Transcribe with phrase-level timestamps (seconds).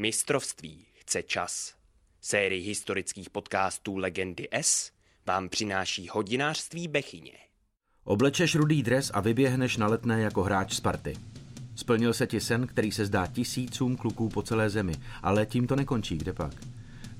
[0.00, 1.74] Mistrovství chce čas.
[2.20, 4.92] Sérii historických podcastů Legendy S
[5.26, 7.32] vám přináší hodinářství Bechyně.
[8.04, 11.16] Oblečeš rudý dres a vyběhneš na letné jako hráč Sparty.
[11.74, 14.92] Splnil se ti sen, který se zdá tisícům kluků po celé zemi,
[15.22, 16.52] ale tím to nekončí, kde pak.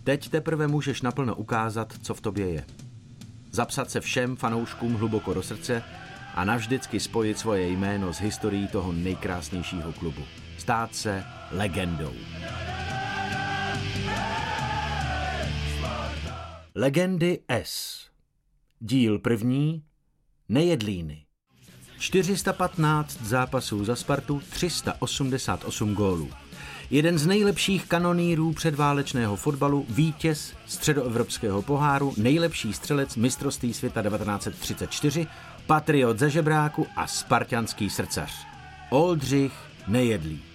[0.05, 2.65] Teď teprve můžeš naplno ukázat, co v tobě je.
[3.51, 5.83] Zapsat se všem fanouškům hluboko do srdce
[6.35, 10.23] a navždycky spojit svoje jméno s historií toho nejkrásnějšího klubu.
[10.59, 12.15] Stát se legendou.
[16.81, 18.01] Legendy S.
[18.81, 19.83] Díl první.
[20.49, 21.25] Nejedlíny.
[21.99, 26.31] 415 zápasů za Spartu, 388 gólů.
[26.91, 35.27] Jeden z nejlepších kanonýrů předválečného fotbalu, vítěz středoevropského poháru, nejlepší střelec mistrovství světa 1934,
[35.67, 38.33] patriot ze žebráku a spartianský srdcař.
[38.91, 39.53] Oldřich
[39.89, 40.48] Nejedlý.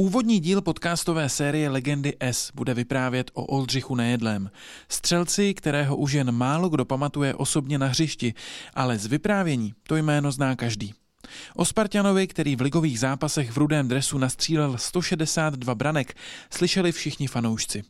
[0.00, 4.50] Úvodní díl podcastové série Legendy S bude vyprávět o Oldřichu Nejedlém,
[4.88, 8.34] střelci, kterého už jen málo kdo pamatuje osobně na hřišti,
[8.74, 10.94] ale z vyprávění to jméno zná každý.
[11.54, 16.16] O Spartanovi, který v ligových zápasech v rudém dresu nastřílel 162 branek,
[16.50, 17.82] slyšeli všichni fanoušci.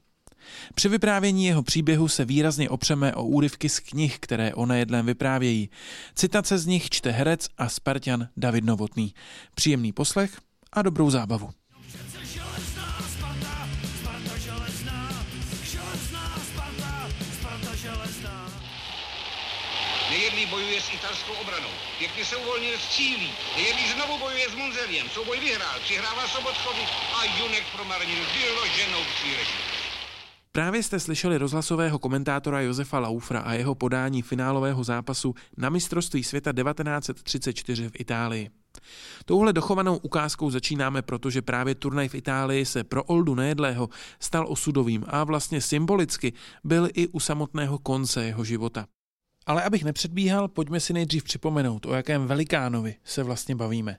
[0.74, 5.70] Při vyprávění jeho příběhu se výrazně opřeme o úryvky z knih, které o nejedlém vyprávějí.
[6.14, 9.14] Citace z nich čte herec a Spartan David Novotný.
[9.54, 10.40] Příjemný poslech
[10.72, 11.50] a dobrou zábavu.
[20.80, 21.74] S italskou obranou.
[21.98, 23.30] Pěkně se uvolnil s Cílí.
[23.56, 25.08] Nejedlý znovu bojuje s Monzeliem.
[25.08, 25.80] Souboj vyhrál.
[25.80, 26.84] Přihrává Sobotkovi
[27.18, 29.80] a Junek promarnil vyloženou příležitost.
[30.52, 36.52] Právě jste slyšeli rozhlasového komentátora Josefa Laufra a jeho podání finálového zápasu na mistrovství světa
[36.52, 38.50] 1934 v Itálii.
[39.24, 43.88] Touhle dochovanou ukázkou začínáme, protože právě turnaj v Itálii se pro Oldu Nejedlého
[44.20, 46.32] stal osudovým a vlastně symbolicky
[46.64, 48.86] byl i u samotného konce jeho života.
[49.50, 53.96] Ale abych nepředbíhal, pojďme si nejdřív připomenout, o jakém velikánovi se vlastně bavíme.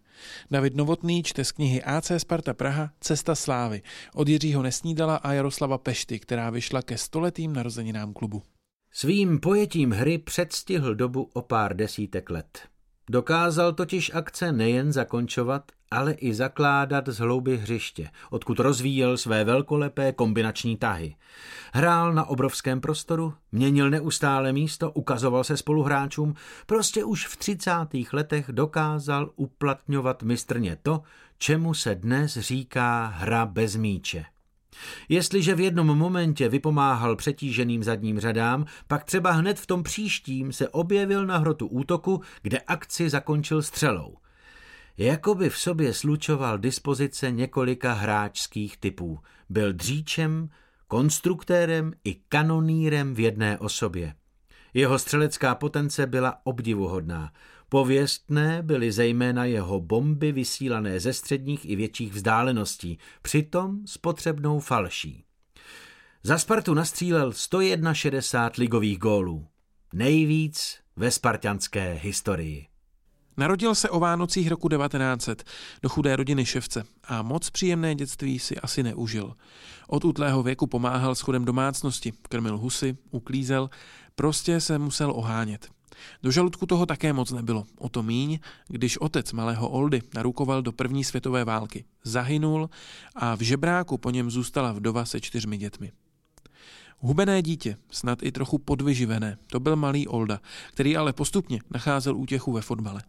[0.51, 3.81] David Novotný čte z knihy AC Sparta Praha Cesta slávy
[4.15, 8.43] od Jiřího Nesnídala a Jaroslava Pešty, která vyšla ke stoletým narozeninám klubu.
[8.91, 12.70] Svým pojetím hry předstihl dobu o pár desítek let.
[13.11, 20.11] Dokázal totiž akce nejen zakončovat, ale i zakládat z hlouby hřiště, odkud rozvíjel své velkolepé
[20.11, 21.15] kombinační tahy.
[21.73, 26.33] Hrál na obrovském prostoru, měnil neustále místo, ukazoval se spoluhráčům,
[26.65, 27.71] prostě už v 30.
[28.13, 31.01] letech dokázal uplatňovat mistrně to,
[31.37, 34.25] čemu se dnes říká hra bez míče.
[35.09, 40.69] Jestliže v jednom momentě vypomáhal přetíženým zadním řadám, pak třeba hned v tom příštím se
[40.69, 44.17] objevil na hrotu útoku, kde akci zakončil střelou.
[44.97, 49.19] Jakoby v sobě slučoval dispozice několika hráčských typů.
[49.49, 50.49] Byl dříčem,
[50.87, 54.13] konstruktérem i kanonýrem v jedné osobě.
[54.73, 57.31] Jeho střelecká potence byla obdivuhodná.
[57.73, 65.23] Pověstné byly zejména jeho bomby vysílané ze středních i větších vzdáleností, přitom s potřebnou falší.
[66.23, 69.47] Za Spartu nastřílel 161 ligových gólů.
[69.93, 72.67] Nejvíc ve spartianské historii.
[73.37, 75.43] Narodil se o Vánocích roku 1900
[75.81, 79.35] do chudé rodiny ševce a moc příjemné dětství si asi neužil.
[79.87, 83.69] Od útlého věku pomáhal s chodem domácnosti, krmil husy, uklízel,
[84.15, 85.80] prostě se musel ohánět.
[86.23, 87.65] Do žaludku toho také moc nebylo.
[87.77, 91.85] O to míň, když otec malého Oldy narukoval do první světové války.
[92.03, 92.69] Zahynul
[93.15, 95.91] a v žebráku po něm zůstala vdova se čtyřmi dětmi.
[96.99, 100.41] Hubené dítě, snad i trochu podvyživené, to byl malý Olda,
[100.73, 103.01] který ale postupně nacházel útěchu ve fotbale.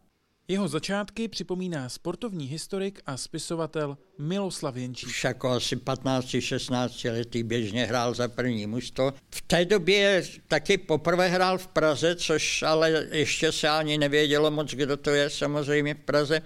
[0.52, 5.24] Jeho začátky připomíná sportovní historik a spisovatel Miloslav Jenčík.
[5.24, 9.12] Jako asi 15-16 letý běžně hrál za první mužstvo.
[9.34, 14.74] V té době taky poprvé hrál v Praze, což ale ještě se ani nevědělo moc,
[14.74, 16.40] kdo to je samozřejmě v Praze.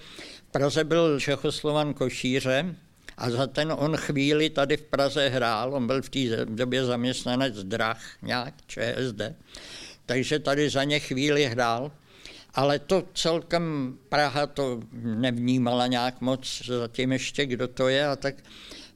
[0.48, 2.76] V Praze byl Čechoslovan Košíře,
[3.16, 7.64] a za ten on chvíli tady v Praze hrál, on byl v té době zaměstnanec
[7.64, 9.22] drah nějak, ČSD,
[10.06, 11.92] takže tady za ně chvíli hrál
[12.56, 18.34] ale to celkem Praha to nevnímala nějak moc zatím ještě, kdo to je a tak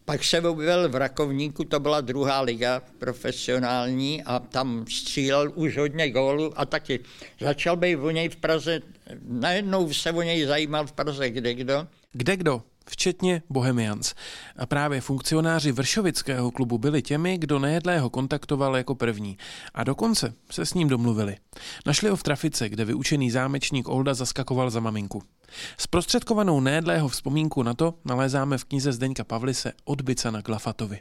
[0.04, 6.10] pak se objevil v Rakovníku, to byla druhá liga profesionální a tam střílel už hodně
[6.10, 7.00] gólů a taky
[7.40, 8.80] začal být o něj v Praze,
[9.24, 11.86] najednou se o něj zajímal v Praze kde kdo.
[12.12, 12.62] Kde kdo?
[12.90, 14.14] Včetně Bohemians.
[14.56, 19.38] A právě funkcionáři Vršovického klubu byli těmi, kdo nejedlého kontaktoval jako první.
[19.74, 21.36] A dokonce se s ním domluvili.
[21.86, 25.22] Našli ho v trafice, kde vyučený zámečník Olda zaskakoval za maminku.
[25.78, 30.98] Zprostředkovanou nejedlého vzpomínku na to nalézáme v knize Zdeňka Pavlise Odbyca na Glafatovi.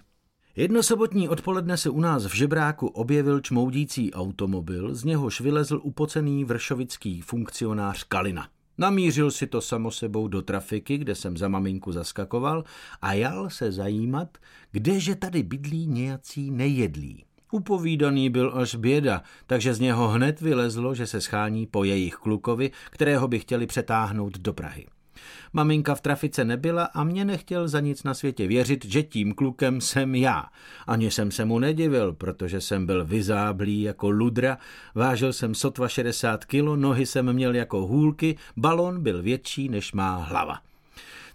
[0.56, 6.46] Jedno sobotní odpoledne se u nás v žebráku objevil čmoudící automobil, z něhož vylezl upocený
[6.46, 8.48] vršovický funkcionář Kalina.
[8.80, 12.64] Namířil si to samo sebou do trafiky, kde jsem za maminku zaskakoval
[13.02, 14.38] a jal se zajímat,
[14.72, 17.26] kdeže tady bydlí nějací nejedlí.
[17.52, 22.72] Upovídaný byl až běda, takže z něho hned vylezlo, že se schání po jejich klukovi,
[22.90, 24.86] kterého by chtěli přetáhnout do Prahy.
[25.54, 29.82] Maminka v trafice nebyla a mě nechtěl za nic na světě věřit, že tím klukem
[29.82, 30.46] jsem já.
[30.88, 34.58] Ani jsem se mu nedivil, protože jsem byl vyzáblý jako ludra,
[34.96, 40.18] vážil jsem sotva 60 kilo, nohy jsem měl jako hůlky, balon byl větší než má
[40.18, 40.69] hlava.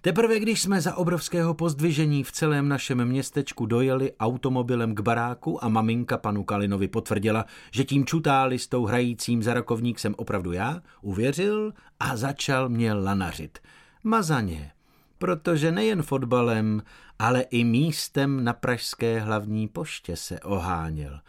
[0.05, 5.69] Teprve když jsme za obrovského pozdvižení v celém našem městečku dojeli automobilem k baráku a
[5.69, 12.17] maminka panu Kalinovi potvrdila, že tím čutálistou hrajícím za rokovník jsem opravdu já, uvěřil a
[12.17, 13.59] začal mě lanařit.
[14.03, 14.73] Mazaně,
[15.19, 16.83] protože nejen fotbalem,
[17.19, 21.21] ale i místem na pražské hlavní poště se oháněl.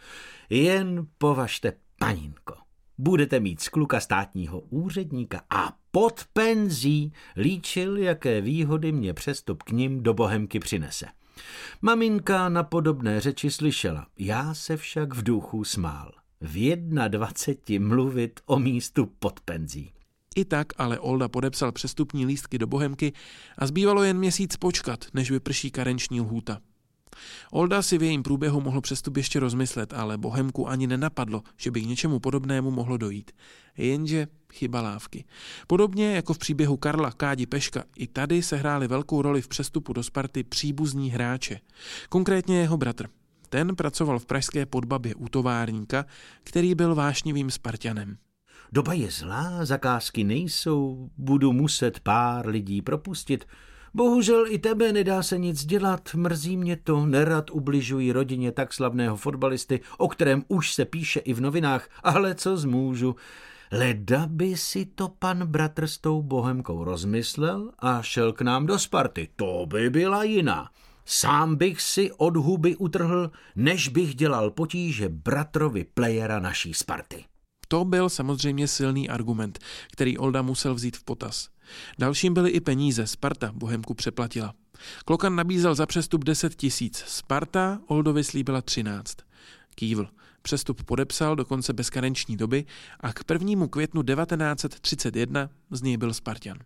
[0.50, 2.65] Jen považte, paninko,
[2.98, 9.70] budete mít z kluka státního úředníka a pod penzí líčil, jaké výhody mě přestup k
[9.70, 11.06] ním do Bohemky přinese.
[11.82, 16.12] Maminka na podobné řeči slyšela, já se však v duchu smál.
[16.40, 19.92] V jedna dvaceti mluvit o místu pod penzí.
[20.36, 23.12] I tak ale Olda podepsal přestupní lístky do Bohemky
[23.58, 26.60] a zbývalo jen měsíc počkat, než vyprší karenční lhůta.
[27.50, 31.80] Olda si v jejím průběhu mohl přestup ještě rozmyslet, ale Bohemku ani nenapadlo, že by
[31.80, 33.30] k něčemu podobnému mohlo dojít.
[33.76, 35.24] Jenže chyba lávky.
[35.66, 39.92] Podobně jako v příběhu Karla Kádi Peška, i tady se hráli velkou roli v přestupu
[39.92, 41.60] do Sparty příbuzní hráče.
[42.08, 43.08] Konkrétně jeho bratr.
[43.48, 46.06] Ten pracoval v pražské podbabě u továrníka,
[46.44, 48.16] který byl vášnivým Spartanem.
[48.72, 53.46] Doba je zlá, zakázky nejsou, budu muset pár lidí propustit.
[53.96, 59.16] Bohužel i tebe nedá se nic dělat, mrzí mě to, nerad ubližuji rodině tak slavného
[59.16, 63.16] fotbalisty, o kterém už se píše i v novinách, ale co zmůžu.
[63.72, 68.78] Leda by si to pan bratr s tou bohemkou rozmyslel a šel k nám do
[68.78, 69.28] Sparty.
[69.36, 70.70] To by byla jiná.
[71.04, 77.24] Sám bych si od huby utrhl, než bych dělal potíže bratrovi playera naší Sparty.
[77.68, 79.58] To byl samozřejmě silný argument,
[79.92, 81.48] který Olda musel vzít v potaz.
[81.98, 83.06] Dalším byly i peníze.
[83.06, 84.54] Sparta Bohemku přeplatila.
[85.04, 87.04] Klokan nabízel za přestup 10 tisíc.
[87.06, 89.16] Sparta Oldovi slíbila 13.
[89.74, 90.08] Kývl.
[90.42, 92.64] Přestup podepsal dokonce bez karenční doby
[93.00, 93.66] a k 1.
[93.66, 96.58] květnu 1931 z něj byl Spartan.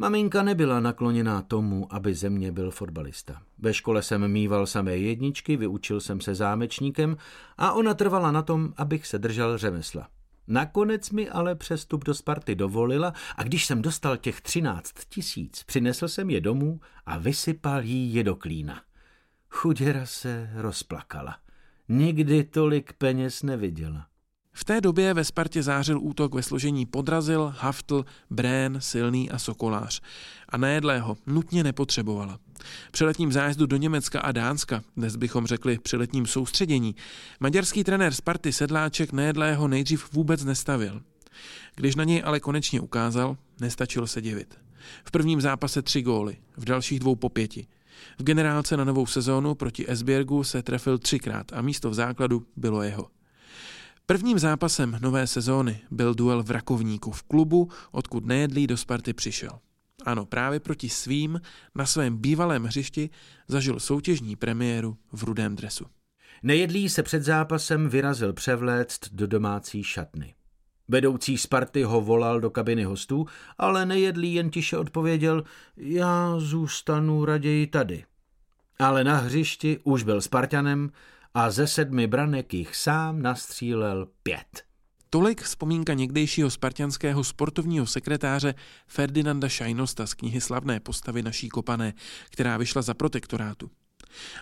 [0.00, 3.42] Maminka nebyla nakloněná tomu, aby ze mě byl fotbalista.
[3.58, 7.16] Ve škole jsem mýval samé jedničky, vyučil jsem se zámečníkem
[7.56, 10.08] a ona trvala na tom, abych se držel řemesla.
[10.46, 16.08] Nakonec mi ale přestup do Sparty dovolila a když jsem dostal těch třináct tisíc, přinesl
[16.08, 18.82] jsem je domů a vysypal jí je do klína.
[19.50, 21.36] Chuděra se rozplakala.
[21.88, 24.07] Nikdy tolik peněz neviděla.
[24.58, 30.00] V té době ve Spartě zářil útok ve složení Podrazil, Haftl, Brén, Silný a Sokolář.
[30.48, 32.38] A nejedlého nutně nepotřebovala.
[32.90, 36.94] Při letním zájezdu do Německa a Dánska, dnes bychom řekli při letním soustředění,
[37.40, 41.02] maďarský trenér Sparty Sedláček nejedlého nejdřív vůbec nestavil.
[41.74, 44.58] Když na něj ale konečně ukázal, nestačilo se divit.
[45.04, 47.66] V prvním zápase tři góly, v dalších dvou po pěti.
[48.18, 52.82] V generálce na novou sezónu proti Esbjergu se trefil třikrát a místo v základu bylo
[52.82, 53.17] jeho.
[54.10, 59.50] Prvním zápasem nové sezóny byl duel v Rakovníku v klubu, odkud nejedlý do Sparty přišel.
[60.04, 61.40] Ano, právě proti svým
[61.74, 63.10] na svém bývalém hřišti
[63.48, 65.86] zažil soutěžní premiéru v rudém dresu.
[66.42, 70.34] Nejedlý se před zápasem vyrazil převléct do domácí šatny.
[70.88, 73.26] Vedoucí Sparty ho volal do kabiny hostů,
[73.58, 75.44] ale nejedlý jen tiše odpověděl,
[75.76, 78.04] já zůstanu raději tady.
[78.78, 80.90] Ale na hřišti už byl Spartanem
[81.38, 84.64] a ze sedmi branek jich sám nastřílel pět.
[85.10, 88.54] Tolik vzpomínka někdejšího spartianského sportovního sekretáře
[88.86, 91.94] Ferdinanda Šajnosta z knihy Slavné postavy naší kopané,
[92.30, 93.70] která vyšla za protektorátu.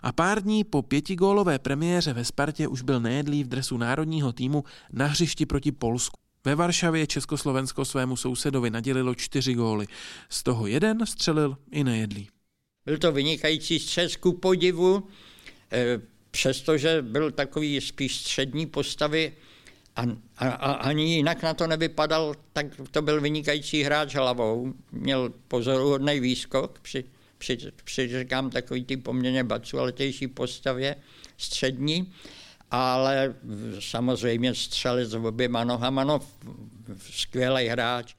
[0.02, 4.64] A pár dní po pětigólové premiéře ve Spartě už byl nejedlý v dresu národního týmu
[4.92, 6.18] na hřišti proti Polsku.
[6.44, 9.86] Ve Varšavě Československo svému sousedovi nadělilo čtyři góly.
[10.28, 12.28] Z toho jeden střelil i nejedlý.
[12.86, 15.08] Byl to vynikající střes ku podivu.
[15.72, 19.32] Eh, přestože byl takový spíš střední postavy,
[19.96, 20.04] A,
[20.36, 24.72] a, a ani jinak na to nevypadal, tak to byl vynikající hráč hlavou.
[24.92, 27.04] Měl pozoruhodný výskok při,
[27.38, 30.96] při, při říkám, takový ty poměrně bacualetější postavě
[31.36, 32.12] střední,
[32.70, 33.34] ale
[33.80, 36.20] samozřejmě střelec s oběma nohama, no,
[37.00, 38.14] skvělý hráč.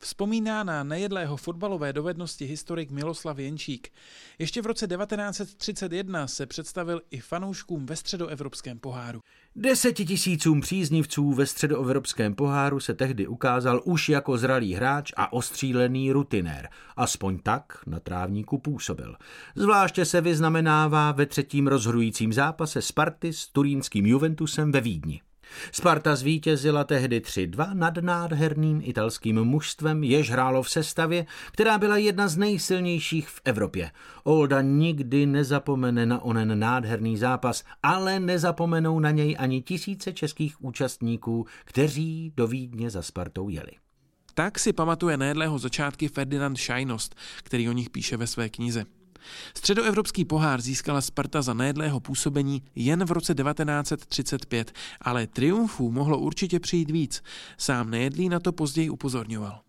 [0.00, 3.92] Vzpomíná na nejedlého fotbalové dovednosti historik Miloslav Jenčík.
[4.38, 9.20] Ještě v roce 1931 se představil i fanouškům ve středoevropském poháru.
[9.56, 16.68] Desetitisícům příznivců ve středoevropském poháru se tehdy ukázal už jako zralý hráč a ostřílený rutinér.
[16.96, 19.16] Aspoň tak na trávníku působil.
[19.54, 25.20] Zvláště se vyznamenává ve třetím rozhodujícím zápase Sparty s turínským Juventusem ve Vídni.
[25.72, 32.28] Sparta zvítězila tehdy 3-2 nad nádherným italským mužstvem, jež hrálo v sestavě, která byla jedna
[32.28, 33.90] z nejsilnějších v Evropě.
[34.24, 41.46] Olda nikdy nezapomene na onen nádherný zápas, ale nezapomenou na něj ani tisíce českých účastníků,
[41.64, 43.72] kteří do Vídně za Spartou jeli.
[44.34, 48.84] Tak si pamatuje nejedlého začátky Ferdinand Šajnost, který o nich píše ve své knize.
[49.56, 56.60] Středoevropský pohár získala Sparta za nejedlého působení jen v roce 1935, ale triumfů mohlo určitě
[56.60, 57.22] přijít víc.
[57.58, 59.67] Sám nejedlý na to později upozorňoval.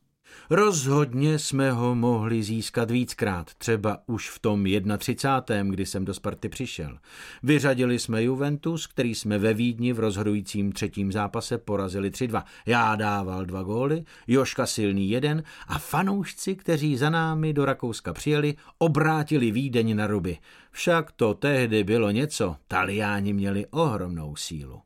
[0.49, 4.65] Rozhodně jsme ho mohli získat víckrát, třeba už v tom
[4.97, 5.71] 31.
[5.71, 6.97] kdy jsem do Sparty přišel.
[7.43, 12.43] Vyřadili jsme Juventus, který jsme ve Vídni v rozhodujícím třetím zápase porazili 3-2.
[12.65, 18.55] Já dával dva góly, Joška silný jeden a fanoušci, kteří za námi do Rakouska přijeli,
[18.77, 20.37] obrátili Vídeň na ruby.
[20.71, 24.81] Však to tehdy bylo něco, Taliáni měli ohromnou sílu.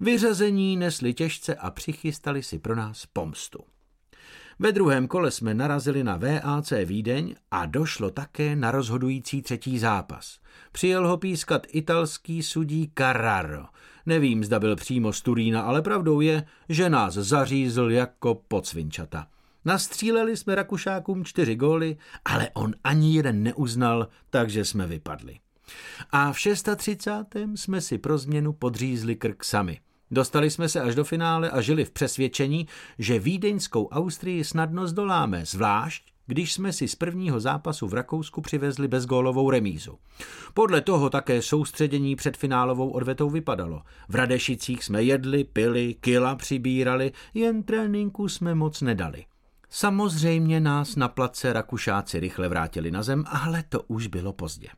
[0.00, 3.58] Vyřazení nesli těžce a přichystali si pro nás pomstu.
[4.62, 10.38] Ve druhém kole jsme narazili na VAC Vídeň a došlo také na rozhodující třetí zápas.
[10.72, 13.64] Přijel ho pískat italský sudí Carraro.
[14.06, 19.26] Nevím, zda byl přímo z Turína, ale pravdou je, že nás zařízl jako podsvinčata.
[19.64, 25.38] Nastříleli jsme Rakušákům čtyři góly, ale on ani jeden neuznal, takže jsme vypadli.
[26.10, 27.24] A v 630.
[27.54, 31.84] jsme si pro změnu podřízli krk sami– Dostali jsme se až do finále a žili
[31.84, 32.66] v přesvědčení,
[32.98, 38.88] že vídeňskou Austrii snadno zdoláme, zvlášť když jsme si z prvního zápasu v Rakousku přivezli
[38.88, 39.98] bezgólovou remízu.
[40.54, 43.82] Podle toho také soustředění před finálovou odvetou vypadalo.
[44.08, 49.24] V Radešicích jsme jedli, pili, kila přibírali, jen tréninku jsme moc nedali.
[49.70, 54.68] Samozřejmě nás na place Rakušáci rychle vrátili na zem, ale to už bylo pozdě.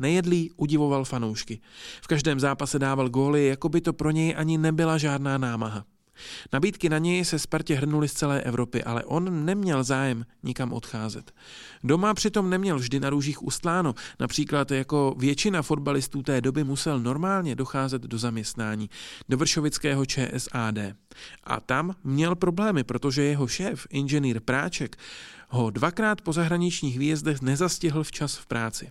[0.00, 1.60] Nejedlý udivoval fanoušky.
[2.02, 5.84] V každém zápase dával góly, jako by to pro něj ani nebyla žádná námaha.
[6.52, 11.32] Nabídky na něj se Spartě hrnuly z celé Evropy, ale on neměl zájem nikam odcházet.
[11.84, 17.54] Doma přitom neměl vždy na růžích ustláno, například jako většina fotbalistů té doby musel normálně
[17.54, 18.90] docházet do zaměstnání,
[19.28, 20.78] do Vršovického ČSAD.
[21.44, 24.96] A tam měl problémy, protože jeho šéf, inženýr Práček,
[25.48, 28.90] ho dvakrát po zahraničních výjezdech nezastihl včas v práci.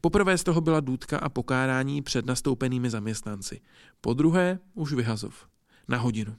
[0.00, 3.60] Poprvé z toho byla důdka a pokárání před nastoupenými zaměstnanci.
[4.00, 5.46] Po druhé už vyhazov.
[5.88, 6.36] Na hodinu.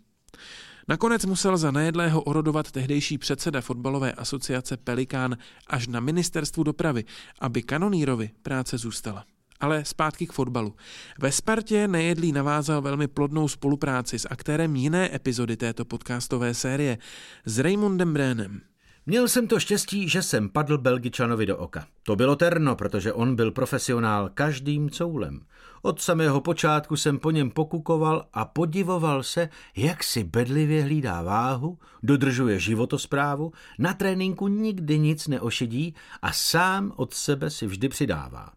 [0.87, 7.05] Nakonec musel za nejedlého orodovat tehdejší předseda fotbalové asociace Pelikán až na ministerstvu dopravy,
[7.39, 9.25] aby kanonírovi práce zůstala.
[9.59, 10.75] Ale zpátky k fotbalu.
[11.19, 16.97] Ve Spartě nejedlý navázal velmi plodnou spolupráci s aktérem jiné epizody této podcastové série,
[17.45, 18.61] s Raymondem Brénem.
[19.11, 21.87] Měl jsem to štěstí, že jsem padl Belgičanovi do oka.
[22.03, 25.41] To bylo terno, protože on byl profesionál každým coulem.
[25.81, 31.77] Od samého počátku jsem po něm pokukoval a podivoval se, jak si bedlivě hlídá váhu,
[32.03, 38.49] dodržuje životosprávu, na tréninku nikdy nic neošidí a sám od sebe si vždy přidává.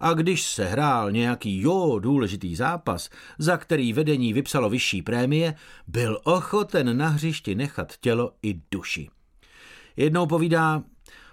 [0.00, 5.54] A když se hrál nějaký jo důležitý zápas, za který vedení vypsalo vyšší prémie,
[5.86, 9.08] byl ochoten na hřišti nechat tělo i duši.
[9.96, 10.82] Jednou povídá,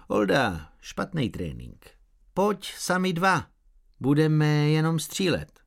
[0.08, 1.90] Olda, špatný trénink.
[2.34, 3.46] Pojď sami dva,
[4.00, 5.60] budeme jenom střílet.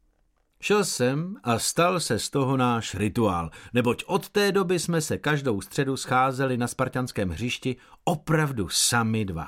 [0.61, 5.17] Šel jsem a stal se z toho náš rituál, neboť od té doby jsme se
[5.17, 9.47] každou středu scházeli na spartanském hřišti opravdu sami dva.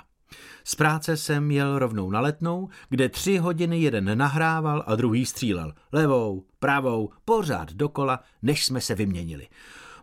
[0.64, 5.74] Z práce jsem jel rovnou na letnou, kde tři hodiny jeden nahrával a druhý střílel.
[5.92, 9.48] Levou, pravou, pořád dokola, než jsme se vyměnili.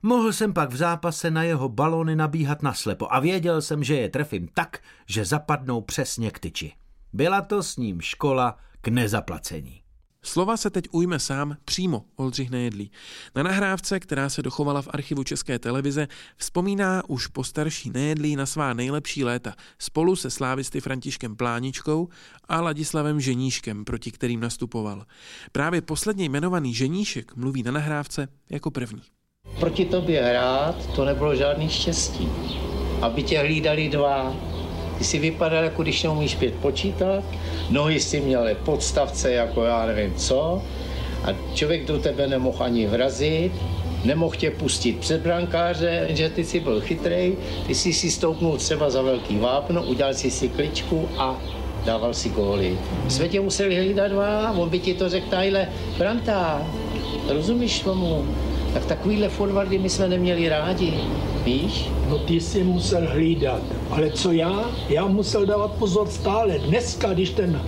[0.02, 4.08] Mohl jsem pak v zápase na jeho balony nabíhat naslepo a věděl jsem, že je
[4.08, 6.72] trefím tak, že zapadnou přesně k tyči.
[7.12, 9.82] Byla to s ním škola k nezaplacení.
[10.22, 12.90] Slova se teď ujme sám přímo Oldřich Nejedlý.
[13.36, 18.74] Na nahrávce, která se dochovala v archivu České televize, vzpomíná už postarší Nejedlý na svá
[18.74, 22.08] nejlepší léta spolu se slávisty Františkem Pláničkou
[22.48, 25.06] a Ladislavem Ženíškem, proti kterým nastupoval.
[25.52, 29.02] Právě posledně jmenovaný Ženíšek mluví na nahrávce jako první.
[29.60, 32.28] Proti tobě hrát, to nebylo žádný štěstí.
[33.00, 34.34] Aby tě hlídali dva,
[34.98, 37.24] ty si vypadal, jako když neumíš pět počítat,
[37.70, 40.62] nohy si měl podstavce, jako já nevím co,
[41.24, 43.52] a člověk do tebe nemohl ani vrazit,
[44.04, 48.90] nemohl tě pustit před brankáře, že ty si byl chytrej, ty si si stoupnul třeba
[48.90, 51.36] za velký vápno, udělal si si kličku a
[51.84, 52.78] dával si góly.
[53.08, 55.68] Jsme tě museli hlídat dva, on by ti to řekl, tajle,
[55.98, 56.66] Branta,
[57.28, 58.26] rozumíš tomu?
[58.74, 60.94] Tak takovýhle forwardy my jsme neměli rádi,
[61.44, 61.88] víš?
[62.08, 64.64] No ty jsi musel hlídat, ale co já?
[64.88, 66.58] Já musel dávat pozor stále.
[66.58, 67.62] Dneska, když ten,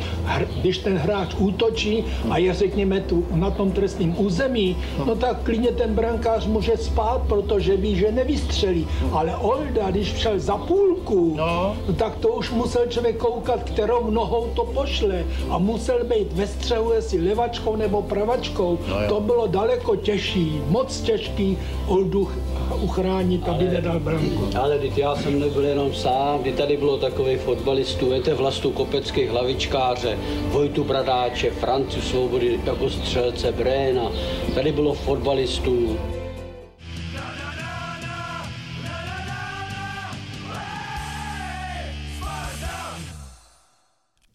[0.60, 4.76] když ten hráč útočí a je řekněme tu na tom trestním území,
[5.06, 8.86] no tak klidně ten brankář může spát, protože ví, že nevystřelí.
[9.12, 11.76] Ale Olda, když šel za půlku, no.
[11.88, 16.46] no tak to už musel člověk koukat, kterou nohou to pošle a musel být ve
[16.46, 18.78] střehu, jestli levačkou nebo pravačkou.
[18.88, 22.28] No to bylo daleko těžší, moc těžký Oldu
[22.74, 24.48] uchránit, aby ale, nedal branku.
[24.60, 29.30] Ale teď já jsem nebyl jenom sám, kdy tady bylo takových fotbalistů, víte, Vlastu Kopeckých,
[29.30, 34.12] hlavičkáře, Vojtu Bradáče, Franci Svobody jako střelce Bréna,
[34.54, 35.96] tady bylo fotbalistů.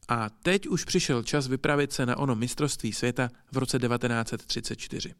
[0.08, 5.14] A teď už přišel čas vypravit se na ono mistrovství světa v roce 1934.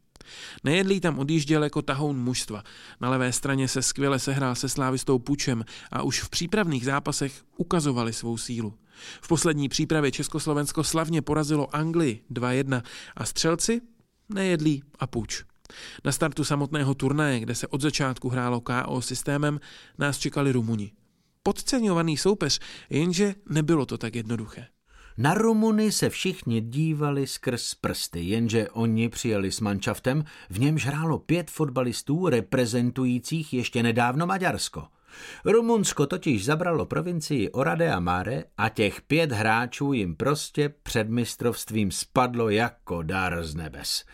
[0.64, 2.62] Nejedlý tam odjížděl jako tahoun mužstva.
[3.00, 8.12] Na levé straně se skvěle sehrál se slávistou Pučem a už v přípravných zápasech ukazovali
[8.12, 8.74] svou sílu.
[9.22, 12.82] V poslední přípravě Československo slavně porazilo Anglii 2-1
[13.16, 13.80] a střelci
[14.28, 15.44] Nejedlý a Puč.
[16.04, 19.60] Na startu samotného turnaje, kde se od začátku hrálo KO systémem,
[19.98, 20.92] nás čekali Rumuni.
[21.42, 24.66] Podceňovaný soupeř, jenže nebylo to tak jednoduché.
[25.20, 31.18] Na Rumuny se všichni dívali skrz prsty, jenže oni přijeli s manšaftem, v němž hrálo
[31.18, 34.84] pět fotbalistů reprezentujících ještě nedávno Maďarsko.
[35.44, 41.90] Rumunsko totiž zabralo provincii Orade a Mare a těch pět hráčů jim prostě před mistrovstvím
[41.90, 44.04] spadlo jako dar z nebes.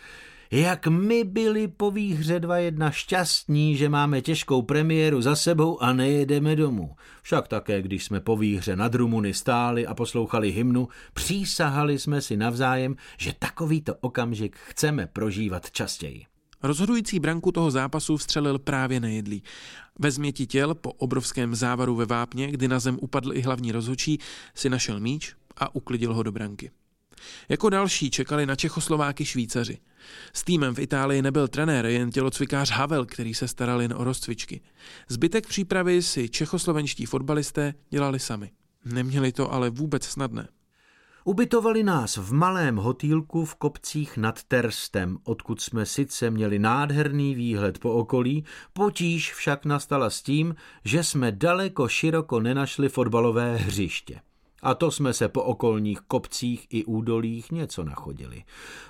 [0.55, 6.55] Jak my byli po výhře 2-1 šťastní, že máme těžkou premiéru za sebou a nejedeme
[6.55, 6.95] domů.
[7.21, 12.37] Však také, když jsme po výhře nad Rumuny stáli a poslouchali hymnu, přísahali jsme si
[12.37, 16.25] navzájem, že takovýto okamžik chceme prožívat častěji.
[16.63, 19.43] Rozhodující branku toho zápasu vstřelil právě nejedlý.
[19.99, 24.19] Ve změti těl po obrovském závaru ve vápně, kdy na zem upadl i hlavní rozhočí,
[24.53, 26.71] si našel míč a uklidil ho do branky.
[27.49, 29.77] Jako další čekali na Čechoslováky Švýcaři.
[30.33, 34.61] S týmem v Itálii nebyl trenér, jen tělocvikář Havel, který se staral jen o rozcvičky.
[35.09, 38.51] Zbytek přípravy si čechoslovenští fotbalisté dělali sami.
[38.85, 40.47] Neměli to ale vůbec snadné.
[41.27, 47.79] Ubytovali nás v malém hotýlku v kopcích nad Terstem, odkud jsme sice měli nádherný výhled
[47.79, 54.21] po okolí, potíž však nastala s tím, že jsme daleko široko nenašli fotbalové hřiště
[54.65, 58.43] a to jsme se po okolních kopcích i údolích něco nachodili.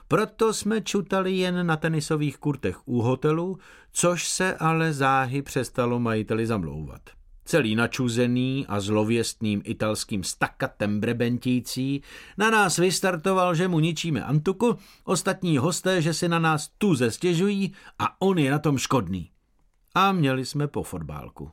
[0.08, 3.58] Proto jsme čutali jen na tenisových kurtech u hotelu,
[3.92, 7.02] což se ale záhy přestalo majiteli zamlouvat.
[7.46, 12.02] Celý načuzený a zlověstným italským stakatem brebentící
[12.38, 17.74] na nás vystartoval, že mu ničíme antuku, ostatní hosté, že si na nás tu stěžují
[18.00, 19.32] a on je na tom škodný.
[19.96, 21.52] A měli jsme po fotbálku.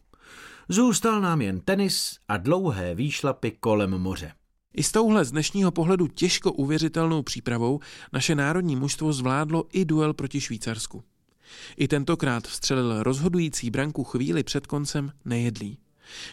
[0.69, 4.33] Zůstal nám jen tenis a dlouhé výšlapy kolem moře.
[4.75, 7.81] I s touhle z dnešního pohledu těžko uvěřitelnou přípravou
[8.13, 11.05] naše národní mužstvo zvládlo i duel proti Švýcarsku.
[11.77, 15.79] I tentokrát vstřelil rozhodující branku chvíli před koncem nejedlý.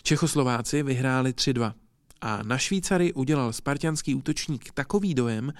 [0.03, 1.73] Čechoslováci vyhráli 3-2
[2.21, 5.53] a na Švýcary udělal spartianský útočník takový dojem,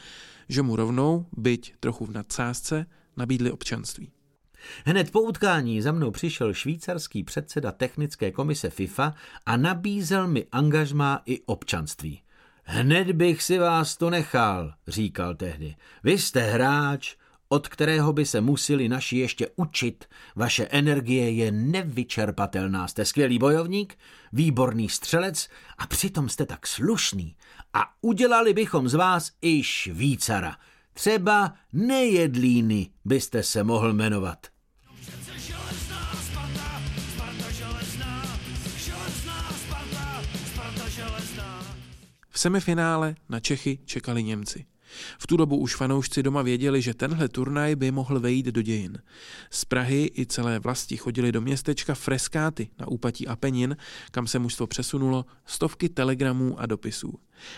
[0.49, 2.85] že mu rovnou, byť trochu v nadsázce,
[3.17, 4.11] nabídli občanství.
[4.85, 9.13] Hned po utkání za mnou přišel švýcarský předseda technické komise FIFA
[9.45, 12.21] a nabízel mi angažmá i občanství.
[12.63, 15.75] Hned bych si vás to nechal, říkal tehdy.
[16.03, 17.15] Vy jste hráč,
[17.49, 20.05] od kterého by se museli naši ještě učit.
[20.35, 22.87] Vaše energie je nevyčerpatelná.
[22.87, 23.97] Jste skvělý bojovník,
[24.33, 27.35] výborný střelec a přitom jste tak slušný.
[27.73, 30.57] A udělali bychom z vás i Švýcara.
[30.99, 34.47] Třeba nejedlíny byste se mohl jmenovat.
[42.29, 44.65] V semifinále na Čechy čekali Němci.
[45.19, 48.97] V tu dobu už fanoušci doma věděli, že tenhle turnaj by mohl vejít do dějin.
[49.49, 53.77] Z Prahy i celé vlasti chodili do městečka Freskáty na úpatí Apenin,
[54.11, 57.13] kam se mužstvo přesunulo, stovky telegramů a dopisů.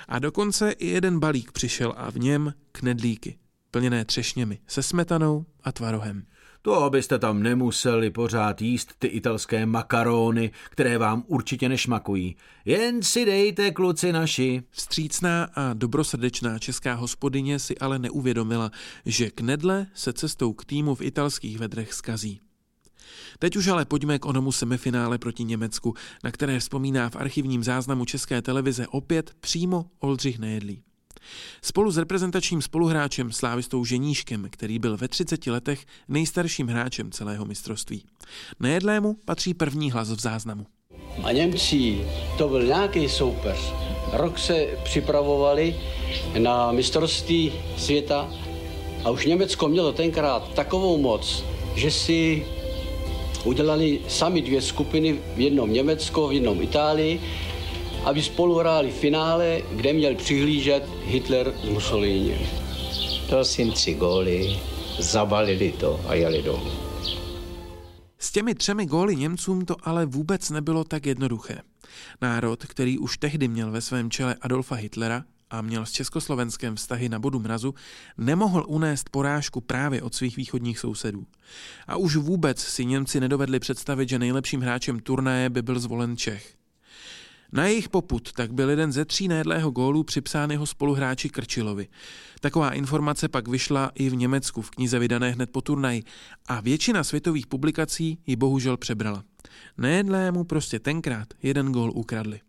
[0.08, 3.38] A dokonce i jeden balík přišel a v něm knedlíky,
[3.72, 6.26] plněné třešněmi, se smetanou a tvarohem.
[6.64, 12.36] To, abyste tam nemuseli pořád jíst ty italské makaróny, které vám určitě nešmakují.
[12.66, 14.64] Jen si dejte, kluci naši.
[14.70, 18.72] Vstřícná a dobrosrdečná česká hospodyně si ale neuvědomila,
[19.06, 22.40] že knedle se cestou k týmu v italských vedrech skazí.
[23.40, 25.94] Teď už ale pojďme k onomu semifinále proti Německu,
[26.24, 30.84] na které vzpomíná v archivním záznamu České televize opět přímo Oldřich Nejedlý.
[31.62, 38.04] Spolu s reprezentačním spoluhráčem Slávistou Ženíškem, který byl ve 30 letech nejstarším hráčem celého mistrovství.
[38.60, 40.66] Nejedlému patří první hlas v záznamu.
[41.24, 42.08] A Němci,
[42.38, 43.60] to byl nějaký soupeř.
[44.14, 45.76] Rok se připravovali
[46.38, 48.32] na mistrovství světa
[49.04, 51.44] a už Německo mělo tenkrát takovou moc,
[51.76, 52.46] že si
[53.44, 57.22] udělali sami dvě skupiny, v jednom Německo, v jednom Itálii
[58.06, 62.50] aby spolu hráli finále, kde měl přihlížet Hitler s Mussolini.
[63.30, 64.60] To si tři góly,
[65.00, 66.72] zabalili to a jeli domů.
[68.20, 71.62] S těmi třemi góly Němcům to ale vůbec nebylo tak jednoduché.
[72.22, 77.10] Národ, který už tehdy měl ve svém čele Adolfa Hitlera a měl s Československem vztahy
[77.10, 77.74] na bodu mrazu,
[78.18, 81.26] nemohl unést porážku právě od svých východních sousedů.
[81.88, 86.61] A už vůbec si Němci nedovedli představit, že nejlepším hráčem turnaje by byl zvolen Čech.
[87.52, 91.88] Na jejich poput tak byl jeden ze tří nejedlého gólů připsán jeho spoluhráči Krčilovi.
[92.40, 96.04] Taková informace pak vyšla i v Německu v knize vydané hned po turnaji
[96.46, 99.24] a většina světových publikací ji bohužel přebrala.
[99.78, 102.40] Nejedlému prostě tenkrát jeden gól ukradli.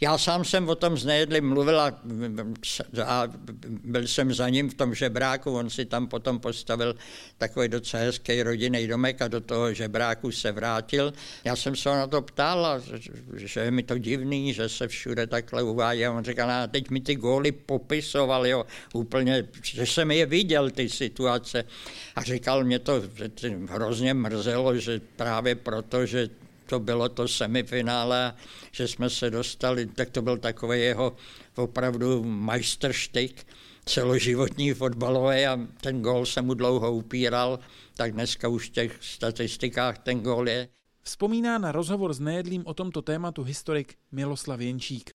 [0.00, 2.00] Já sám jsem o tom s Nejedlým mluvil a,
[3.06, 3.28] a
[3.84, 6.96] byl jsem za ním v tom žebráku, on si tam potom postavil
[7.38, 11.12] takový docela hezký rodinný domek a do toho žebráku se vrátil.
[11.44, 12.82] Já jsem se ho na to ptal, a,
[13.34, 16.06] že je mi to divný, že se všude takhle uvádí.
[16.06, 20.70] A on říkal, a teď mi ty góly popisoval, jo, úplně, že jsem je viděl,
[20.70, 21.64] ty situace.
[22.16, 23.02] A říkal, mě to
[23.68, 26.28] hrozně mrzelo, že právě proto, že
[26.72, 28.34] to bylo to semifinále,
[28.72, 31.16] že jsme se dostali, tak to byl takový jeho
[31.56, 33.46] opravdu majstrštyk
[33.84, 37.58] celoživotní fotbalové a ten gol se mu dlouho upíral,
[37.96, 40.68] tak dneska už v těch statistikách ten gol je.
[41.02, 45.10] Vzpomíná na rozhovor s Nejedlým o tomto tématu historik Miloslav Jenčík.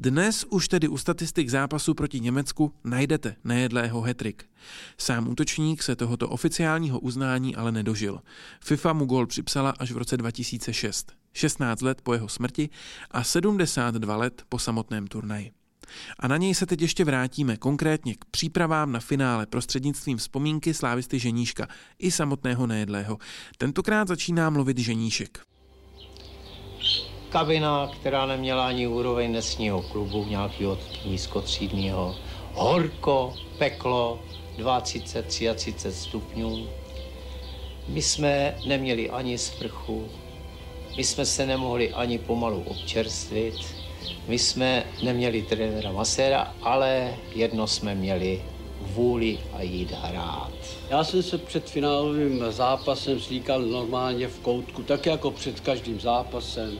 [0.00, 4.44] Dnes už tedy u statistik zápasu proti Německu najdete nejedlého hetrik.
[4.98, 8.20] Sám útočník se tohoto oficiálního uznání ale nedožil.
[8.60, 12.68] FIFA mu gol připsala až v roce 2006, 16 let po jeho smrti
[13.10, 15.50] a 72 let po samotném turnaji.
[16.18, 21.18] A na něj se teď ještě vrátíme, konkrétně k přípravám na finále prostřednictvím vzpomínky slávisty
[21.18, 23.18] Ženíška i samotného nejedlého.
[23.58, 25.40] Tentokrát začíná mluvit Ženíšek
[27.28, 32.16] kabina, která neměla ani úroveň dnesního klubu, nějakého nízkotřídního,
[32.54, 34.18] horko, peklo,
[34.82, 36.66] 32, 33 stupňů.
[37.88, 40.08] My jsme neměli ani sprchu,
[40.96, 43.54] my jsme se nemohli ani pomalu občerstvit,
[44.28, 48.42] my jsme neměli trenéra Maséra, ale jedno jsme měli
[48.80, 50.52] vůli a jít hrát.
[50.90, 56.78] Já jsem se před finálovým zápasem slíkal normálně v koutku, tak jako před každým zápasem.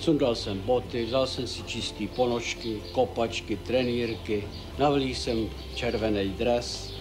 [0.00, 4.44] Sundal jsem boty, vzal jsem si čistý ponožky, kopačky, trenýrky,
[4.78, 6.94] navlík jsem červený dres.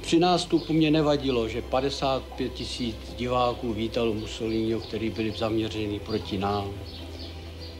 [0.00, 6.70] Při nástupu mě nevadilo, že 55 tisíc diváků vítalo Mussoliniho, který byli zaměřeni proti nám.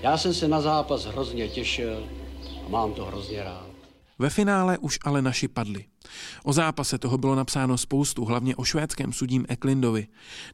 [0.03, 2.09] Já jsem se na zápas hrozně těšil
[2.67, 3.67] a mám to hrozně rád.
[4.19, 5.85] Ve finále už ale naši padli.
[6.45, 10.07] O zápase toho bylo napsáno spoustu, hlavně o švédském sudím Eklindovi.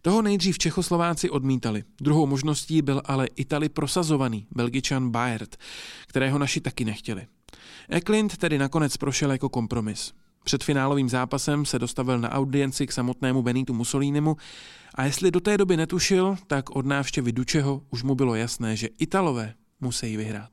[0.02, 1.84] Toho nejdřív Čechoslováci odmítali.
[2.00, 5.56] Druhou možností byl ale Itali prosazovaný, belgičan Bayert,
[6.06, 7.26] kterého naši taky nechtěli.
[7.88, 10.12] Eklind tedy nakonec prošel jako kompromis.
[10.44, 14.36] Před finálovým zápasem se dostavil na audienci k samotnému Benitu Mussolinimu
[14.94, 18.88] a jestli do té doby netušil, tak od návštěvy Dučeho už mu bylo jasné, že
[18.98, 20.50] Italové musí vyhrát.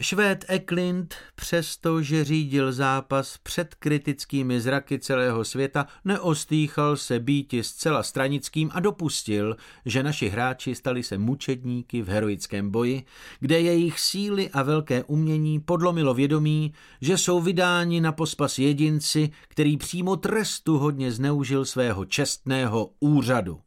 [0.00, 8.70] Švéd Eklind, přestože řídil zápas před kritickými zraky celého světa, neostýchal se býti zcela stranickým
[8.72, 13.04] a dopustil, že naši hráči stali se mučedníky v heroickém boji,
[13.40, 19.76] kde jejich síly a velké umění podlomilo vědomí, že jsou vydáni na pospas jedinci, který
[19.76, 23.60] přímo trestu hodně zneužil svého čestného úřadu.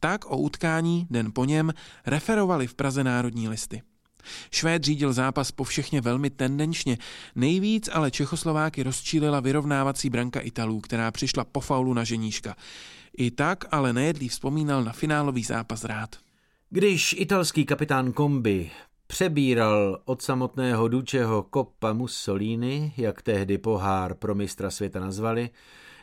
[0.00, 1.72] Tak o utkání den po něm
[2.06, 3.82] referovali v Praze národní listy.
[4.50, 6.98] Švéd řídil zápas povšechně velmi tendenčně,
[7.34, 12.56] nejvíc ale Čechoslováky rozčílila vyrovnávací branka Italů, která přišla po faulu na ženíška.
[13.18, 16.16] I tak ale nejedlý vzpomínal na finálový zápas rád.
[16.70, 18.70] Když italský kapitán Kombi
[19.06, 25.50] přebíral od samotného Dučeho Coppa Mussolini, jak tehdy pohár pro mistra světa nazvali,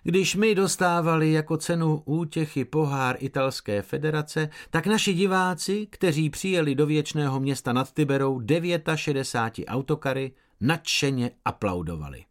[0.07, 6.85] když my dostávali jako cenu útěchy pohár italské federace, tak naši diváci, kteří přijeli do
[6.85, 8.41] věčného města nad Tiberou
[8.95, 12.25] 69 autokary, nadšeně aplaudovali.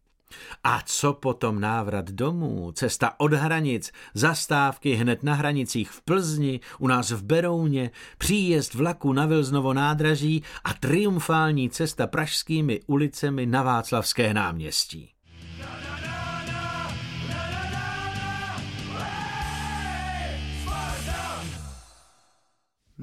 [0.64, 6.86] A co potom návrat domů, cesta od hranic, zastávky hned na hranicích v Plzni, u
[6.86, 14.34] nás v Berouně, příjezd vlaku na Vilznovo nádraží a triumfální cesta pražskými ulicemi na Václavské
[14.34, 15.13] náměstí.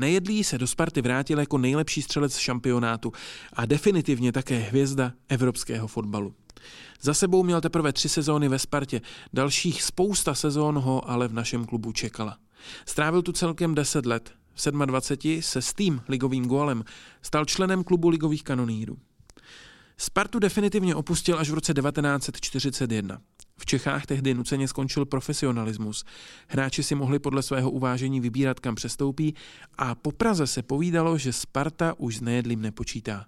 [0.01, 3.11] Nejedlý se do Sparty vrátil jako nejlepší střelec šampionátu
[3.53, 6.33] a definitivně také hvězda evropského fotbalu.
[7.01, 9.01] Za sebou měl teprve tři sezóny ve Spartě,
[9.33, 12.37] dalších spousta sezón ho ale v našem klubu čekala.
[12.85, 14.33] Strávil tu celkem 10 let.
[14.53, 16.83] V 27 se s tým ligovým gólem
[17.21, 18.97] stal členem klubu ligových kanonýrů.
[19.97, 23.21] Spartu definitivně opustil až v roce 1941.
[23.57, 26.05] V Čechách tehdy nuceně skončil profesionalismus.
[26.47, 29.35] Hráči si mohli podle svého uvážení vybírat, kam přestoupí
[29.77, 33.25] a po Praze se povídalo, že Sparta už s nejedlým nepočítá.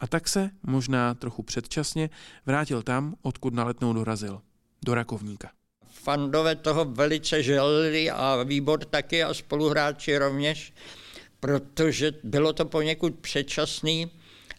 [0.00, 2.10] A tak se, možná trochu předčasně,
[2.46, 4.40] vrátil tam, odkud na letnou dorazil.
[4.84, 5.50] Do Rakovníka.
[5.90, 10.72] Fandové toho velice želili a výbor taky a spoluhráči rovněž,
[11.40, 14.10] protože bylo to poněkud předčasný,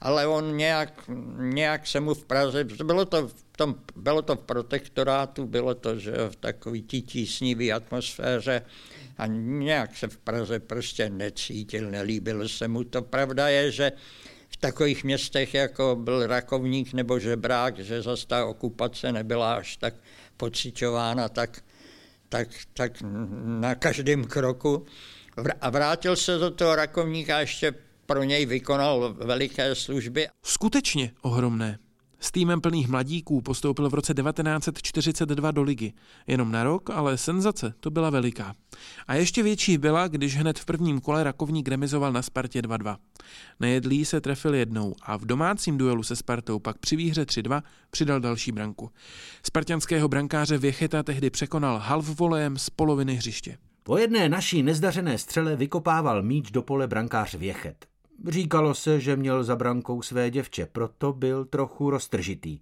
[0.03, 0.93] ale on nějak,
[1.37, 5.99] nějak se mu v Praze, bylo to v, tom, bylo to v protektorátu, bylo to
[5.99, 8.61] že v takový tí tísnivý atmosféře
[9.17, 13.01] a nějak se v Praze prostě necítil, nelíbilo se mu to.
[13.01, 13.91] Pravda je, že
[14.49, 19.93] v takových městech, jako byl Rakovník nebo Žebrák, že zase ta okupace nebyla až tak
[20.37, 21.63] pocitována, tak,
[22.29, 22.91] tak, tak
[23.43, 24.85] na každém kroku.
[25.61, 27.73] A vrátil se do toho Rakovníka ještě
[28.05, 30.27] pro něj vykonal veliké služby.
[30.43, 31.79] Skutečně ohromné.
[32.23, 35.93] S týmem plných mladíků postoupil v roce 1942 do ligy.
[36.27, 38.55] Jenom na rok, ale senzace to byla veliká.
[39.07, 42.97] A ještě větší byla, když hned v prvním kole Rakovník remizoval na Spartě 2-2.
[43.59, 47.61] Nejedlý se trefil jednou a v domácím duelu se Spartou pak při výhře 3-2
[47.91, 48.89] přidal další branku.
[49.45, 53.57] Spartianského brankáře Věcheta tehdy překonal half volejem z poloviny hřiště.
[53.83, 57.92] Po jedné naší nezdařené střele vykopával míč do pole brankář Věchet.
[58.27, 62.59] Říkalo se, že měl za brankou své děvče, proto byl trochu roztržitý.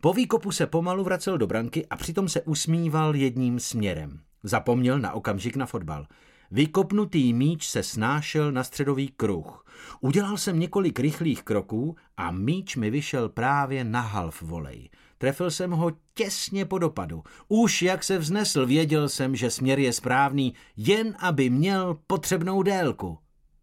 [0.00, 4.20] Po výkopu se pomalu vracel do branky a přitom se usmíval jedním směrem.
[4.42, 6.06] Zapomněl na okamžik na fotbal.
[6.50, 9.64] Vykopnutý míč se snášel na středový kruh.
[10.00, 14.90] Udělal jsem několik rychlých kroků a míč mi vyšel právě na half volej.
[15.18, 17.22] Trefil jsem ho těsně po dopadu.
[17.48, 23.18] Už jak se vznesl, věděl jsem, že směr je správný, jen aby měl potřebnou délku.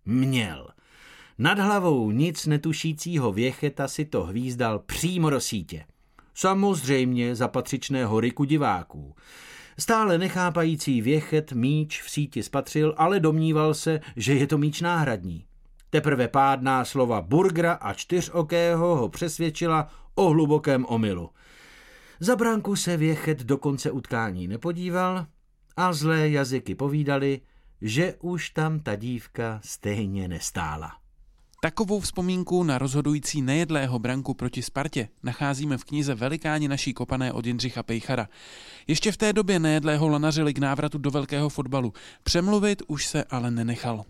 [0.06, 0.68] Měl.
[1.38, 5.86] Nad hlavou nic netušícího věcheta si to hvízdal přímo do sítě.
[6.34, 9.16] Samozřejmě za patřičného ryku diváků.
[9.80, 15.46] Stále nechápající věchet míč v síti spatřil, ale domníval se, že je to míč náhradní.
[15.90, 21.30] Teprve pádná slova Burgra a čtyřokého ho přesvědčila o hlubokém omylu.
[22.20, 25.26] Za bránku se věchet do konce utkání nepodíval
[25.78, 27.42] a zlé jazyky povídali,
[27.82, 31.03] že už tam ta dívka stejně nestála.
[31.64, 37.46] Takovou vzpomínku na rozhodující nejedlého branku proti Spartě nacházíme v knize Velikáni naší kopané od
[37.46, 38.28] Jindřicha Pejchara.
[38.88, 41.94] Ještě v té době nejedlého lanařili k návratu do velkého fotbalu.
[42.24, 44.04] Přemluvit už se ale nenechal.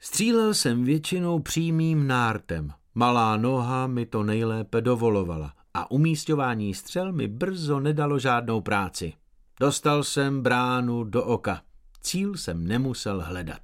[0.00, 2.72] Střílel jsem většinou přímým nártem.
[2.94, 9.12] Malá noha mi to nejlépe dovolovala a umístování střel mi brzo nedalo žádnou práci.
[9.60, 11.62] Dostal jsem bránu do oka.
[12.00, 13.60] Cíl jsem nemusel hledat.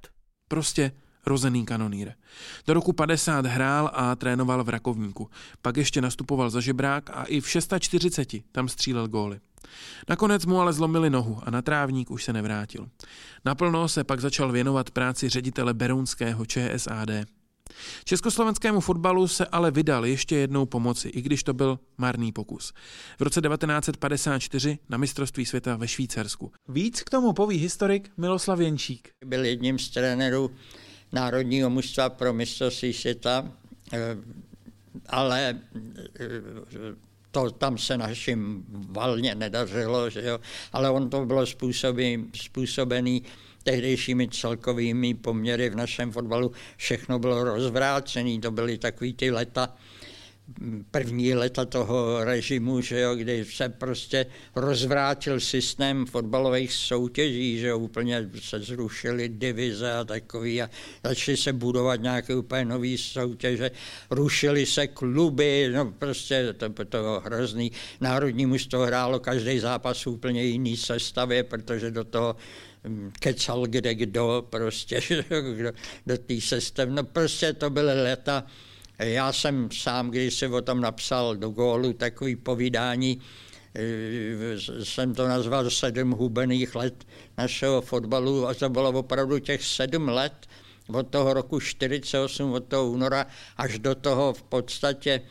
[0.47, 0.91] Prostě
[1.25, 2.11] rozený kanonýr.
[2.67, 5.29] Do roku 50 hrál a trénoval v Rakovníku.
[5.61, 9.39] Pak ještě nastupoval za žebrák a i v 640 tam střílel góly.
[10.09, 12.89] Nakonec mu ale zlomili nohu a na trávník už se nevrátil.
[13.45, 17.09] Naplno se pak začal věnovat práci ředitele Berounského ČSAD.
[18.03, 22.73] Československému fotbalu se ale vydal ještě jednou pomoci, i když to byl marný pokus.
[23.19, 26.51] V roce 1954 na mistrovství světa ve Švýcarsku.
[26.67, 29.09] Víc k tomu poví historik Miloslav Jenčík.
[29.25, 30.51] Byl jedním z trenérů
[31.11, 33.51] Národního mužstva pro mistrovství světa,
[33.93, 34.17] eh,
[35.09, 35.59] ale
[36.19, 36.29] eh,
[37.31, 40.39] to tam se našim valně nedařilo, že jo?
[40.73, 43.23] ale on to bylo způsobí, způsobený
[43.65, 46.51] tehdejšími celkovými poměry v našem fotbalu.
[46.77, 49.73] Všechno bylo rozvrácené, to byly takový ty leta,
[50.91, 57.79] první leta toho režimu, že jo, kdy se prostě rozvrátil systém fotbalových soutěží, že jo,
[57.79, 60.69] úplně se zrušily divize a takový a
[61.03, 63.71] začaly se budovat nějaké úplně nové soutěže,
[64.09, 67.71] rušily se kluby, no prostě to, to hrozný.
[68.01, 72.35] Národní mužstvo hrálo každý zápas úplně jiný sestavě, protože do toho
[72.83, 75.71] hm, kecal kde kdo, prostě do,
[76.05, 76.89] do té sestav.
[76.89, 78.43] No prostě to byly leta,
[78.99, 83.21] já jsem sám, když se o tom napsal do gólu, takový povídání,
[83.75, 90.09] eh, jsem to nazval sedm hubených let našeho fotbalu a to bylo opravdu těch sedm
[90.09, 90.33] let
[90.87, 93.25] od toho roku 48, od toho února
[93.57, 95.21] až do toho v podstatě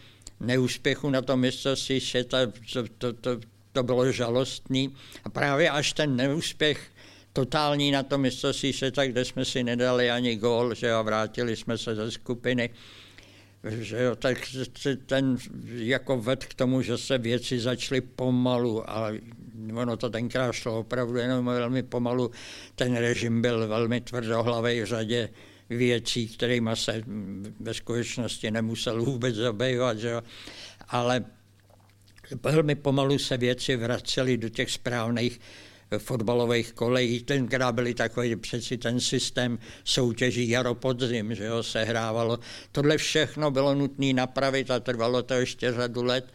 [0.40, 2.38] neúspěchu na tom mistrovství světa,
[2.72, 3.40] to, to, to,
[3.72, 4.94] to bylo žalostný.
[5.24, 6.80] A právě až ten neúspěch
[7.32, 11.78] totální na tom mistrovství světa, kde jsme si nedali ani gól, že a vrátili jsme
[11.78, 12.70] se ze skupiny,
[13.70, 14.38] že jo, tak
[15.06, 15.36] ten
[15.74, 19.12] jako ved k tomu, že se věci začaly pomalu a
[19.74, 22.30] ono to tenkrát šlo opravdu jenom velmi pomalu.
[22.74, 25.28] Ten režim byl velmi tvrdohlavý v řadě
[25.70, 27.02] věcí, kterými se
[27.60, 30.22] ve skutečnosti nemusel vůbec zabývat, že jo.
[30.88, 31.24] ale
[32.42, 35.40] velmi pomalu se věci vracely do těch správných
[35.98, 37.22] fotbalových kolejí.
[37.22, 42.38] Tenkrát byly takový přeci ten systém soutěží jaro-podzim, že jo, se hrávalo.
[42.72, 46.26] Tohle všechno bylo nutné napravit a trvalo to ještě řadu let.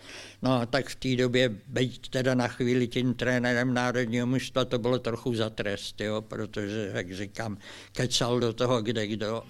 [0.41, 4.79] No a tak v té době být teda na chvíli tím trenérem národního mužstva, to
[4.79, 7.57] bylo trochu za trest, jo, protože, jak říkám,
[7.91, 9.43] kecal do toho kde kdo.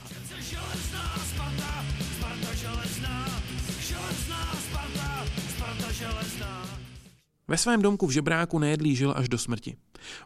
[7.50, 9.76] Ve svém domku v Žebráku nejedlí žil až do smrti.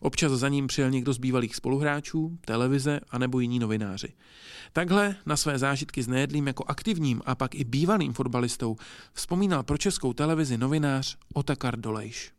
[0.01, 4.07] Občas za ním přijel někdo z bývalých spoluhráčů, televize a nebo jiní novináři.
[4.73, 8.75] Takhle na své zážitky s nejedlým jako aktivním a pak i bývalým fotbalistou
[9.13, 12.31] vzpomínal pro českou televizi novinář Otakar Dolejš.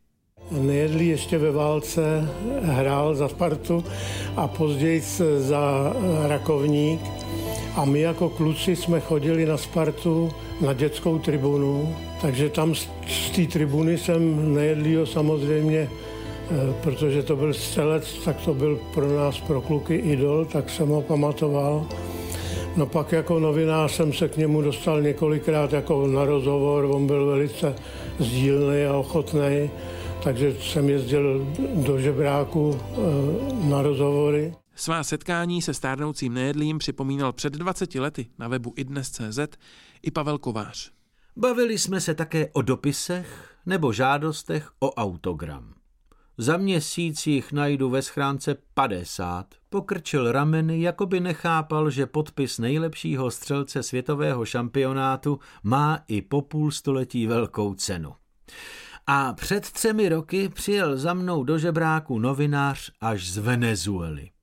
[0.51, 2.29] Nejedlý ještě ve válce
[2.61, 3.85] hrál za Spartu
[4.35, 5.03] a později
[5.37, 5.93] za
[6.27, 7.01] Rakovník.
[7.75, 12.87] A my jako kluci jsme chodili na Spartu na dětskou tribunu, takže tam z
[13.35, 15.89] té tribuny jsem nejedlýho samozřejmě
[16.51, 20.89] Eh, protože to byl střelec, tak to byl pro nás, pro kluky idol, tak jsem
[20.89, 21.85] ho pamatoval.
[22.77, 27.25] No pak jako novinář jsem se k němu dostal několikrát jako na rozhovor, on byl
[27.25, 27.75] velice
[28.19, 29.69] sdílný a ochotný,
[30.23, 32.95] takže jsem jezdil do žebráku eh,
[33.69, 34.53] na rozhovory.
[34.75, 39.39] Svá setkání se stárnoucím nejedlým připomínal před 20 lety na webu idnes.cz
[40.01, 40.91] i Pavel Kovář.
[41.35, 45.73] Bavili jsme se také o dopisech nebo žádostech o autogram.
[46.37, 49.45] Za měsíc jich najdu ve schránce 50.
[49.69, 56.71] Pokrčil rameny, jako by nechápal, že podpis nejlepšího střelce světového šampionátu má i po půl
[56.71, 58.13] století velkou cenu.
[59.07, 64.34] A před třemi roky přijel za mnou do žebráku novinář až z Venezuely.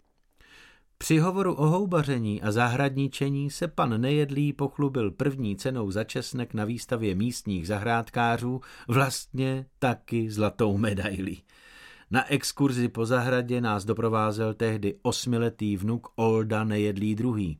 [1.03, 6.65] Při hovoru o houbaření a zahradničení se pan Nejedlý pochlubil první cenou za česnek na
[6.65, 11.43] výstavě místních zahrádkářů, vlastně taky zlatou medailí.
[12.11, 17.59] Na exkurzi po zahradě nás doprovázel tehdy osmiletý vnuk Olda Nejedlý druhý.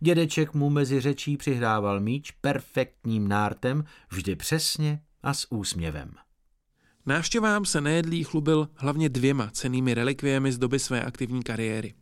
[0.00, 6.10] Dědeček mu mezi řečí přihrával míč perfektním nártem, vždy přesně a s úsměvem.
[7.06, 11.94] Návštěvám se Nejedlý chlubil hlavně dvěma cenými relikviemi z doby své aktivní kariéry.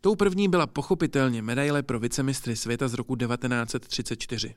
[0.00, 4.54] Tou první byla pochopitelně medaile pro vicemistry světa z roku 1934.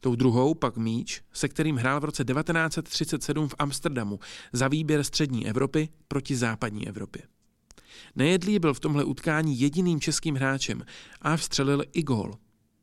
[0.00, 4.20] Tou druhou pak míč, se kterým hrál v roce 1937 v Amsterdamu
[4.52, 7.22] za výběr střední Evropy proti západní Evropě.
[8.16, 10.82] Nejedlý byl v tomhle utkání jediným českým hráčem
[11.22, 12.34] a vstřelil i gól.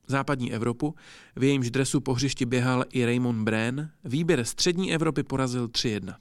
[0.07, 0.95] Západní Evropu,
[1.35, 6.15] v jejímž dresu po hřišti běhal i Raymond Brén, výběr střední Evropy porazil 3-1.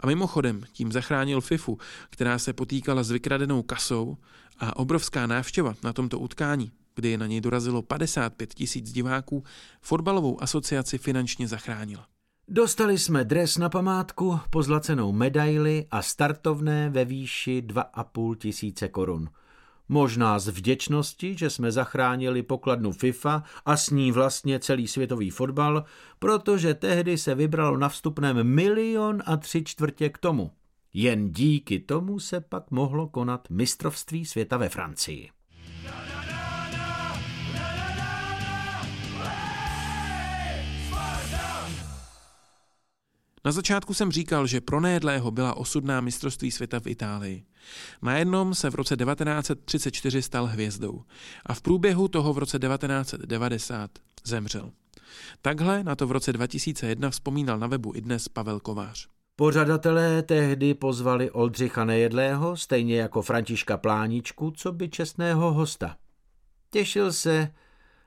[0.00, 1.78] A mimochodem tím zachránil FIFU,
[2.10, 4.16] která se potýkala s vykradenou kasou
[4.60, 9.44] a obrovská návštěva na tomto utkání kdy na něj dorazilo 55 tisíc diváků,
[9.80, 11.98] fotbalovou asociaci finančně zachránil.
[12.48, 19.28] Dostali jsme dres na památku, pozlacenou medaili a startovné ve výši 2,5 tisíce korun.
[19.88, 25.84] Možná z vděčnosti, že jsme zachránili pokladnu FIFA a s ní vlastně celý světový fotbal,
[26.18, 30.50] protože tehdy se vybralo na vstupném milion a tři čtvrtě k tomu.
[30.92, 35.30] Jen díky tomu se pak mohlo konat mistrovství světa ve Francii.
[43.44, 47.44] Na začátku jsem říkal, že pro nejedlého byla osudná mistrovství světa v Itálii.
[48.02, 51.04] Na jednom se v roce 1934 stal hvězdou
[51.46, 53.90] a v průběhu toho v roce 1990
[54.24, 54.70] zemřel.
[55.42, 59.08] Takhle na to v roce 2001 vzpomínal na webu i dnes Pavel Kovář.
[59.40, 65.96] Pořadatelé tehdy pozvali Oldřicha Nejedlého, stejně jako Františka Pláničku, co by čestného hosta.
[66.70, 67.54] Těšil se,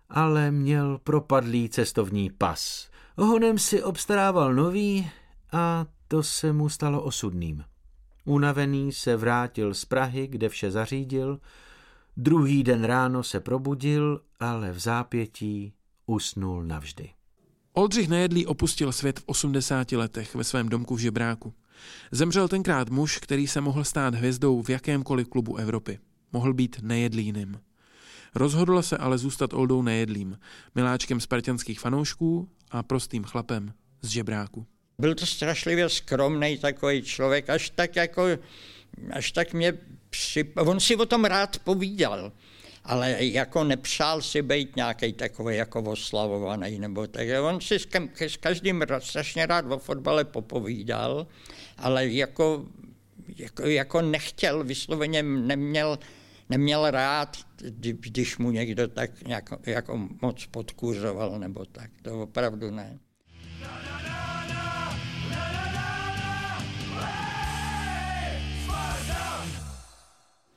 [0.09, 2.89] ale měl propadlý cestovní pas.
[3.17, 5.09] Honem si obstarával nový
[5.51, 7.63] a to se mu stalo osudným.
[8.25, 11.39] Unavený se vrátil z Prahy, kde vše zařídil,
[12.17, 15.73] druhý den ráno se probudil, ale v zápětí
[16.05, 17.09] usnul navždy.
[17.75, 21.53] Oldřich Nejedlý opustil svět v 80 letech ve svém domku v Žebráku.
[22.11, 25.99] Zemřel tenkrát muž, který se mohl stát hvězdou v jakémkoliv klubu Evropy.
[26.33, 27.59] Mohl být nejedlým.
[28.35, 30.39] Rozhodl se ale zůstat Oldou nejedlým,
[30.75, 34.65] miláčkem spartanských fanoušků a prostým chlapem z Žebráku.
[34.99, 38.23] Byl to strašlivě skromný takový člověk, až tak jako,
[39.13, 39.73] až tak mě
[40.09, 40.43] při...
[40.43, 42.31] On si o tom rád povídal
[42.83, 47.27] ale jako nepřál si být nějaký takový jako oslavovaný, nebo tak.
[47.41, 47.87] On si s,
[48.19, 51.27] s každým strašně rád o fotbale popovídal,
[51.77, 52.65] ale jako,
[53.37, 55.99] jako, jako nechtěl, vysloveně neměl,
[56.49, 57.37] neměl rád,
[57.79, 61.91] když mu někdo tak nějak, jako moc podkuřoval, nebo tak.
[62.01, 62.99] To opravdu ne.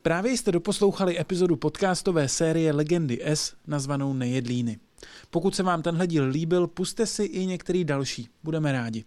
[0.07, 4.79] Právě jste doposlouchali epizodu podcastové série Legendy S nazvanou Nejedlíny.
[5.31, 9.05] Pokud se vám tenhle díl líbil, puste si i některý další, budeme rádi.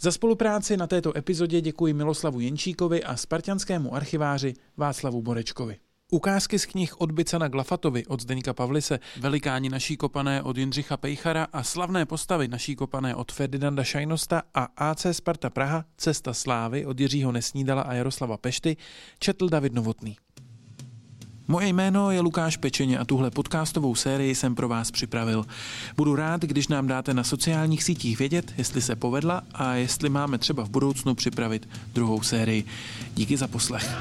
[0.00, 5.76] Za spolupráci na této epizodě děkuji Miloslavu Jenčíkovi a spartianskému archiváři Václavu Borečkovi.
[6.12, 11.46] Ukázky z knih od Bicana Glafatovi od Zdeňka Pavlise, Velikáni naší kopané od Jindřicha Pejchara
[11.52, 17.00] a Slavné postavy naší kopané od Ferdinanda Šajnosta a AC Sparta Praha Cesta slávy od
[17.00, 18.76] Jiřího Nesnídala a Jaroslava Pešty
[19.18, 20.16] četl David Novotný.
[21.48, 25.46] Moje jméno je Lukáš Pečeně a tuhle podcastovou sérii jsem pro vás připravil.
[25.96, 30.38] Budu rád, když nám dáte na sociálních sítích vědět, jestli se povedla a jestli máme
[30.38, 32.64] třeba v budoucnu připravit druhou sérii.
[33.14, 33.96] Díky za poslech.